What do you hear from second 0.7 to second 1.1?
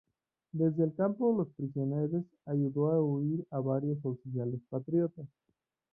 el